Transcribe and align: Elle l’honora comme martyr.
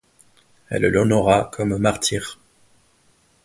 Elle 0.69 0.87
l’honora 0.87 1.51
comme 1.53 1.77
martyr. 1.77 2.39